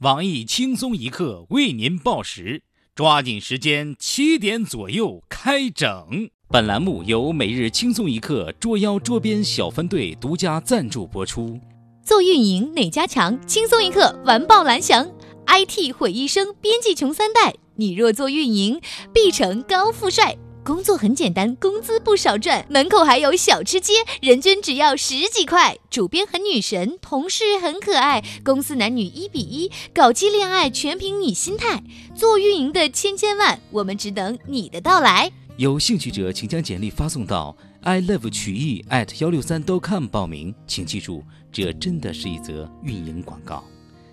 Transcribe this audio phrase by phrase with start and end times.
[0.00, 2.62] 网易轻松一刻为您报时，
[2.94, 6.30] 抓紧时间，七点左右开整。
[6.48, 11.60] 本栏目由每日轻松一刻捉妖捉编小分队独家赞助播出。
[12.02, 13.46] 做运营哪家强？
[13.46, 15.06] 轻松一刻完爆蓝翔
[15.46, 17.54] ，IT 毁一生，编辑穷三代。
[17.76, 18.80] 你若做运营，
[19.12, 20.34] 必成高富帅。
[20.62, 25.78] 工作很简单，工资不少赚，门口还有小吃街，人均只要十几块。
[25.88, 31.82] 主编很女神，同事很可爱，公司男女一比一，搞基恋爱全凭你心态。
[32.14, 35.32] 做运营的千千万，我们只等你的到来。
[35.56, 40.54] 有兴趣者请将简历发送到 i love 曲艺 at 幺六三 .com 报名。
[40.66, 43.64] 请记住，这真的是一则运营广告。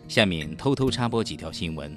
[0.08, 1.96] 下面偷偷插播几条新闻。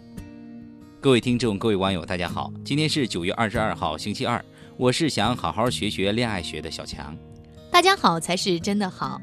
[1.03, 4.45] 各位听众，各位网友，大家好，今天是九月二十二号，星期二。
[4.77, 7.17] 我是想好好学学恋爱学的小强。
[7.71, 9.19] 大家好才是真的好。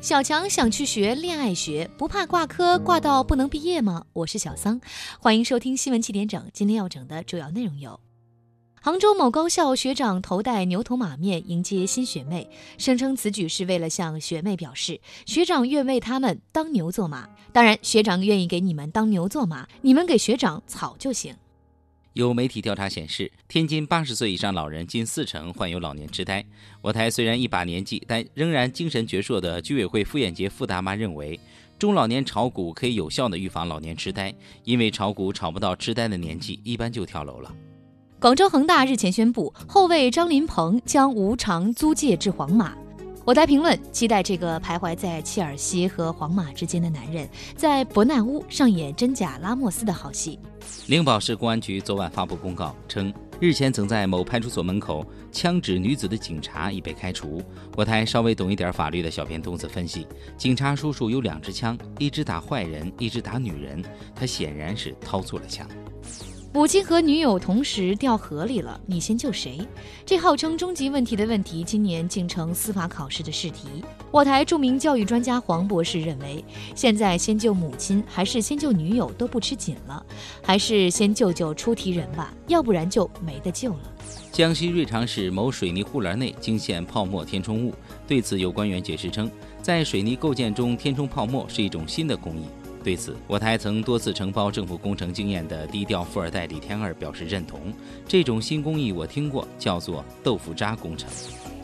[0.00, 4.06] 小强想去学恋爱学，不怕挂科挂到不能毕业吗？
[4.12, 4.80] 我是小桑，
[5.20, 6.50] 欢迎收听新闻七点整。
[6.52, 8.00] 今天要整的主要内容有：
[8.82, 17.28] 杭州某高校学长头戴牛头马面迎接新学妹，声称此举是为了向学妹表示学长愿为他们当牛做马。
[17.52, 21.34] 当然，学长愿意给你们当牛做马，你们给学长草就行。
[22.14, 26.42] 有媒体调查显示，天津八十岁以上老人近四成患有老年痴呆。
[26.80, 31.38] 我台虽然一把年纪，但仍然精神矍铄的居委会傅艳杰付大妈认为，
[31.78, 34.34] 中老年炒股可以有效的预防老年痴呆，
[34.64, 37.54] 因为炒股炒不到痴呆的年纪，一般就跳楼了。
[38.20, 42.74] 广州恒大日前宣布，后卫张琳芃将无偿租借至皇马。
[43.24, 47.26] 我台评论期待这个徘徊在切尔西和皇马之间的男人，
[47.56, 50.38] 在伯纳乌上演真假拉莫斯的好戏。
[50.86, 53.10] 灵宝市公安局昨晚发布公告称，
[53.40, 57.42] 日前曾在某派出所门口枪指女子的警察已被开除。
[57.74, 63.82] 我台稍微懂一点法律的小编东子分析，警察叔叔有两支枪，一支打坏人，一支打女人，
[64.14, 65.66] 他显然是掏错了枪。
[66.52, 69.60] 母亲和女友同时掉河里了，你先救谁？
[70.04, 73.68] 这号称终极问题的问题，今年竟成司法考试的试题。
[74.10, 76.44] 我台著名教育专家黄博士认为，
[76.74, 80.04] 现在先救母亲还是先救女友都不吃紧了，
[80.42, 83.94] 还是先救救出题人吧，要不然就没得救了。
[84.32, 87.72] 江西瑞昌市某水泥护栏内惊现泡沫填充物，
[88.08, 89.30] 对此有官员解释称，
[89.62, 92.42] 在水泥构建中填充泡沫是一种新的工艺。
[92.82, 97.72] 对此，我台曾多次承包政府工程经验的低调富二代李天二表示认同。
[98.08, 101.08] 这种新工艺我听过，叫做豆腐渣工程。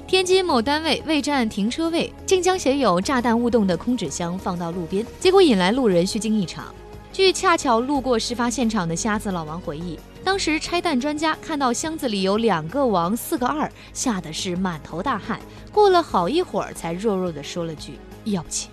[0.06, 6.72] 天津某单位未占停车位，竟将写有“炸弹勿动”的空纸箱放到路边，结果引来路人虚惊一场。
[7.12, 15.40] 据恰巧路过事发现场的瞎子老王回忆，当时拆弹专家看到箱子里有两个王四个二，吓得是满头大汗。
[15.72, 17.94] 过了好一会儿，才弱弱地说了句
[18.26, 18.68] ：“要不起。”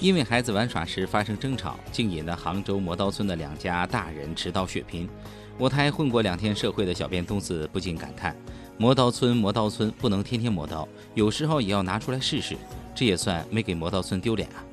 [0.00, 5.08] 因为孩子玩耍时发生争吵，竟引得杭州磨刀村的两家大人持刀血拼。
[5.58, 8.36] 我台混过两天社会的小编东子不禁感叹：
[8.78, 12.56] 磨刀村，磨刀村，不能天天磨刀，有时候也要拿出来试试。
[12.94, 14.64] 这也算没给磨刀村丢脸啊！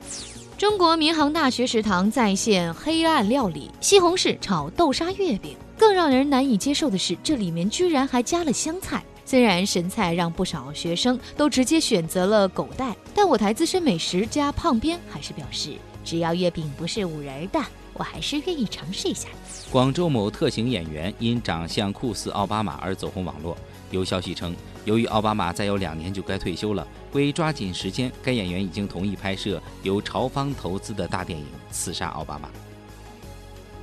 [0.58, 5.56] 中国民航大学食堂再现黑暗料理，西红柿炒豆沙月饼。
[5.78, 9.02] 更让人难以接受的是，这里面居然还加了香菜。
[9.30, 17.64] 虽然神菜让不少学生都直接选择了狗带，但我台资深美食家胖编还是表示，只要月饼不是五仁的，
[17.94, 19.30] 我还是愿意尝试一下。
[19.70, 23.56] 广州某特型演员因长相酷似奥巴马而走红网络。
[23.92, 32.48] 有消息称，由于奥巴马再有两年就该退休了，为抓紧时间，该演员已经同意拍摄由朝方投资的大电影《刺杀奥巴马》。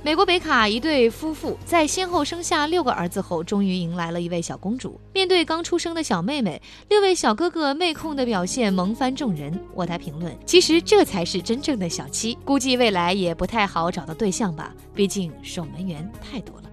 [0.07, 4.97] 美国北卡一对夫妇在先后生下六个儿子后，终于迎来了一位小公主。
[5.13, 9.59] 面对刚出生的小妹妹，六位小哥哥妹控的表现萌翻众人。
[9.73, 16.63] 我台评论：其实这才是真正的小七，估计未来也不太好找到对象吧，毕竟守门员太多了。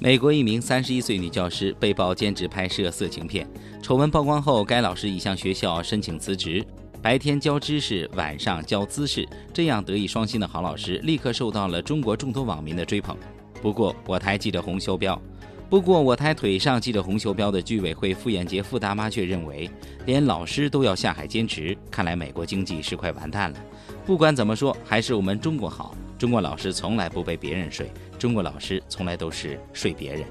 [0.00, 3.48] 美国一名三十一岁女教师被曝兼职拍摄色情片，
[3.80, 6.66] 丑闻曝光后，该老师已向学校申请辞职。
[7.04, 13.14] 白天教知识，晚上教姿势，这样德艺双馨的好老师立刻受到了中国众多网民的追捧。
[13.60, 15.20] 不过，我台记者洪修彪，
[15.68, 19.68] 不过我台腿上记者洪修彪的居委会傅艳杰傅大妈却认为，
[20.06, 23.58] 连老师都要下海兼职，看来美国经济是快完蛋了。
[24.06, 30.24] 不管怎么说，还是我们中国好，中国老师从来不被别人睡，中国老师从来都是睡别人。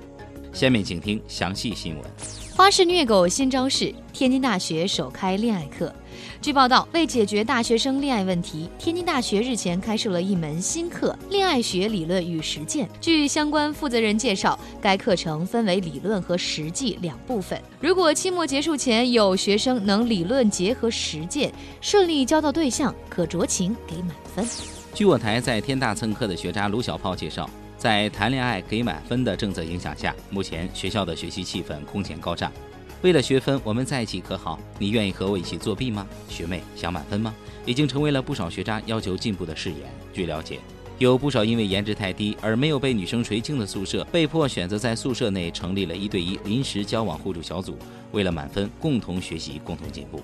[0.54, 2.04] 下面请听详细新闻。
[2.56, 5.94] 花式虐狗新招式，天津大学首开恋爱课。
[6.40, 12.88] 据报道，为解决大学生恋爱问题，天津大学日前开设了一门新课——恋爱学理论与实践。
[13.02, 17.60] 据相关负责人介绍，该课程分为理论和实际两部分。
[17.80, 21.52] 如果期末结束前有学生能理论结合实践，
[21.82, 24.46] 顺利交到对象，可酌情给满分。
[24.94, 27.50] 据我台在天大蹭课的学渣卢小炮介绍，
[27.84, 32.50] 在谈恋爱给满分的政策影响下，目前学校的学习气氛空前高涨。
[33.02, 34.58] 为了学分，我们在一起可好？
[34.80, 36.08] 你愿意和我一起作弊吗？
[36.30, 37.36] 学妹想满分吗？
[37.66, 39.80] 已经成为了不少学渣要求进步的誓言。
[40.14, 40.62] 据了解，
[40.98, 47.78] 有不少因为颜值太低而没有被女生垂青的宿舍，被迫选择在宿舍内成立了一对一临时交往互助小组，
[48.14, 50.24] 为了满分，共同学习，共同进步。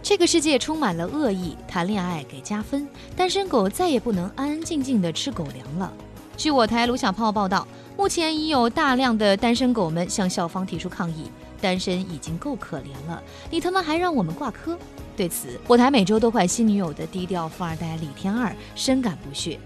[0.00, 5.92] 这个世界充满了恶意，谈恋爱给加分，单身狗再也不能安安静静的吃狗粮了。
[6.40, 11.30] 据我台卢小炮报道，目前已有大量的单身狗们向校方提出抗议。
[11.60, 14.78] 单身已经够可怜了，你他妈还让我们挂科？
[15.14, 19.60] 对此，我台每周都换新女友的低调富二代李天二深感不屑。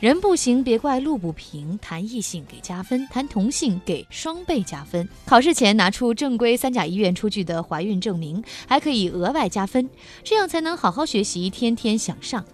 [0.00, 5.08] 人不行别怪路不平，谈异性给加分，谈同性给双倍加分。
[5.24, 9.88] 考试前拿出正规三甲医院出具的怀孕证明，还可以额外加分，
[10.24, 12.44] 这样才能好好学习，天天向上。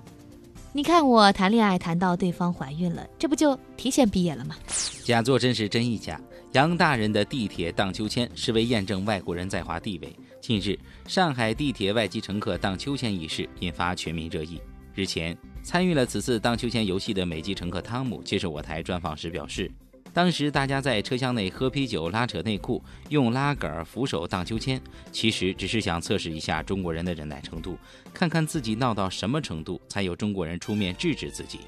[0.76, 4.54] 你看我谈恋爱谈到对方怀孕了，这不就提前毕业了吗？
[5.02, 6.20] 假作真是真亦假。
[6.52, 10.14] 杨大人的地铁荡秋千是为验证外国人在华地位。
[10.38, 10.78] 近日，
[11.08, 14.60] 上海地铁外籍乘客荡秋千一事引发全民热议。
[14.94, 19.72] 日前，参与了此次荡秋千游戏的美籍乘客汤姆接受我台专访时表示，
[20.16, 24.80] 当时大家在车厢内喝啤酒、拉扯内裤、用拉杆扶手荡秋千，
[25.12, 27.76] 其实只是想测试一下中国人的忍耐程度，
[28.14, 31.58] 看看自己闹到什么程度才有中国人出面制止自己。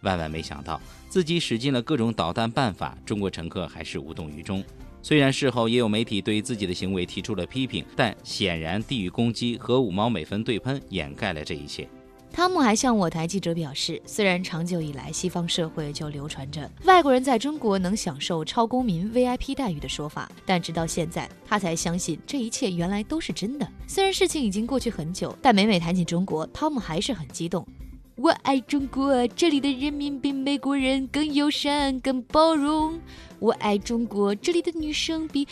[0.00, 4.64] 万万没想到，自己使尽了各种捣蛋办法，中国乘客还是无动于衷。
[5.02, 11.86] 虽然事后也有媒体对自己的行为提出了批评，但显然地域攻击和五毛美分对喷掩盖了这一切。
[12.32, 23.68] 汤姆还向我台记者表示，虽然长久以来西方社会就流传着外国人在中国能享受超公民 VIP 待遇的说法，但直到现在他才相信这一切原来都是真的。
[23.88, 27.66] 虽然事情已经过去很久，但每每谈起中国，汤姆还是很激动。
[28.14, 33.00] 我爱中国，这里的人民比美国人更友善、更包容。
[33.40, 35.46] 我爱中国，这里的女生比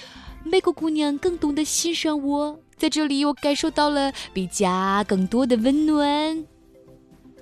[0.45, 2.61] 美国姑娘更懂得欣赏我。
[2.77, 6.45] 在这里，我感受到了比家更多的温暖。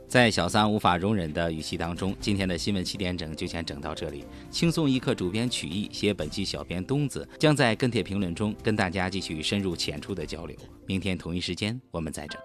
[0.06, 4.24] 在小三无法容忍的语气当中，今天的新闻七点整就先整到这里。
[4.50, 10.56] 轻松一刻，主编曲艺，写本期小编东子将在跟帖评论中跟大家继续深入浅出的交流。
[10.86, 12.40] 明天同一时间，我们再整。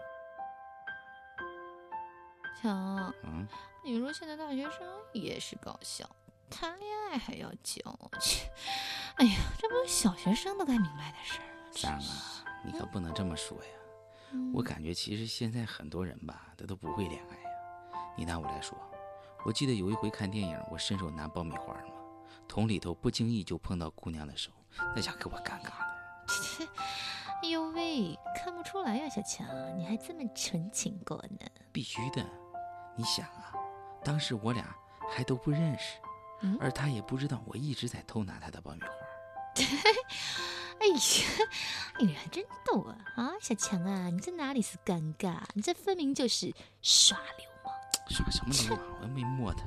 [2.62, 3.48] 强，嗯，
[3.86, 4.82] 你说现在大学生
[5.14, 6.10] 也是搞笑，
[6.50, 7.82] 谈恋爱还要教，
[8.20, 8.50] 切！
[9.16, 11.72] 哎呀，这不是小学生都该明白的事儿吗？
[11.72, 13.70] 三啊，你可不能这么说呀！
[14.54, 17.49] 我感觉其实现在很多人吧，他都不会恋爱呀。
[18.16, 18.78] 你拿我来说，
[19.46, 21.94] 我记得有一回看电影，我伸手拿爆米花嘛，
[22.48, 24.52] 桶里头不经意就碰到姑娘的手，
[24.96, 26.68] 那家给我尴尬的。
[27.42, 29.48] 哎呦喂，看不出来呀，小强，
[29.78, 31.48] 你还这么纯情过呢？
[31.72, 32.26] 必须的。
[32.98, 33.54] 你想啊，
[34.04, 34.76] 当时我俩
[35.10, 35.98] 还都不认识，
[36.60, 38.90] 而他也不知道我一直在偷拿他的爆米花。
[40.80, 41.00] 哎呀，
[42.00, 42.98] 你还真逗啊！
[43.16, 45.42] 啊，小强啊，你这哪里是尴尬？
[45.54, 47.49] 你这分明就是耍流
[48.10, 48.16] 氓！
[48.16, 48.86] 耍什么流氓？
[49.02, 49.64] 我又没摸它。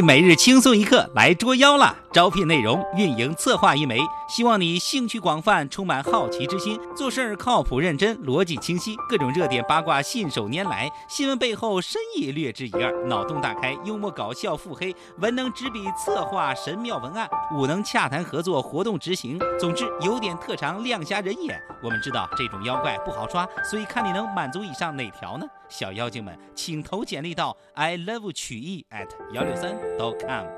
[0.00, 1.96] 每日轻松一刻来捉妖了！
[2.18, 19.38] 招聘内容：运营策划一枚，希望你兴趣广泛，充满好奇之心，做事儿靠谱认真，逻辑清晰，各种热点八卦信手拈来，新闻背后深意略知一二，脑洞大开，幽默搞笑腹黑，文能执笔策划神妙文案，武能洽谈合作活动执行。
[19.56, 21.56] 总之有点特长亮瞎人眼。
[21.84, 25.46] 我们知道这种妖怪不好抓，所以看你能满足以上哪条呢？
[25.68, 30.57] 小妖精们，请投简历到 i love 曲艺 at 幺六三 dot com。